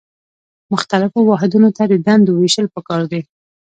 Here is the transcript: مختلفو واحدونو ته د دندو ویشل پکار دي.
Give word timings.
مختلفو 0.73 1.19
واحدونو 1.29 1.69
ته 1.77 1.83
د 1.91 1.93
دندو 2.05 2.31
ویشل 2.35 2.65
پکار 2.75 3.01
دي. 3.11 3.21